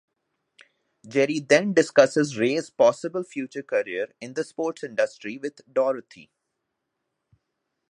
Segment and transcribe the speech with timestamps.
[1.07, 6.31] Jerry then discusses Ray's possible future career in the sports industry with Dorothy.